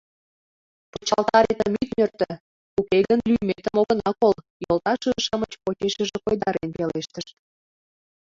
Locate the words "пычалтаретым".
0.91-1.73